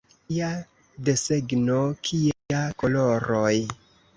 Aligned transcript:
Kia 0.27 0.47
desegno, 1.09 1.77
kiaj 2.09 2.65
koloroj! 2.81 3.57